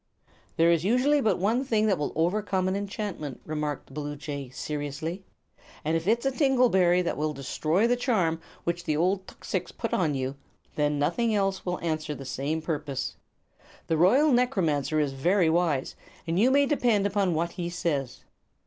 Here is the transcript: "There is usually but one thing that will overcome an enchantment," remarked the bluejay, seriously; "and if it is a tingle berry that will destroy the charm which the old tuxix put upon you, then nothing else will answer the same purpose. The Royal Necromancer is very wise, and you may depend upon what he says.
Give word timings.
"There 0.57 0.71
is 0.71 0.83
usually 0.83 1.21
but 1.21 1.37
one 1.37 1.63
thing 1.63 1.85
that 1.85 1.97
will 1.99 2.11
overcome 2.15 2.67
an 2.67 2.75
enchantment," 2.75 3.39
remarked 3.45 3.85
the 3.85 3.93
bluejay, 3.93 4.49
seriously; 4.49 5.23
"and 5.85 5.95
if 5.95 6.07
it 6.07 6.25
is 6.25 6.25
a 6.25 6.31
tingle 6.35 6.69
berry 6.69 7.03
that 7.03 7.17
will 7.17 7.33
destroy 7.33 7.85
the 7.85 7.95
charm 7.95 8.41
which 8.63 8.85
the 8.85 8.97
old 8.97 9.27
tuxix 9.27 9.71
put 9.71 9.93
upon 9.93 10.15
you, 10.15 10.37
then 10.73 10.97
nothing 10.97 11.35
else 11.35 11.67
will 11.67 11.79
answer 11.81 12.15
the 12.15 12.25
same 12.25 12.63
purpose. 12.63 13.15
The 13.85 13.95
Royal 13.95 14.31
Necromancer 14.31 14.99
is 14.99 15.13
very 15.13 15.51
wise, 15.51 15.95
and 16.25 16.39
you 16.39 16.49
may 16.49 16.65
depend 16.65 17.05
upon 17.05 17.35
what 17.35 17.51
he 17.51 17.69
says. 17.69 18.23